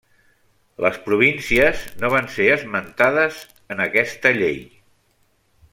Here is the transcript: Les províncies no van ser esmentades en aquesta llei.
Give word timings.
Les 0.85 0.95
províncies 1.09 1.83
no 2.03 2.11
van 2.15 2.31
ser 2.37 2.49
esmentades 2.55 3.41
en 3.75 3.85
aquesta 3.87 4.33
llei. 4.39 4.61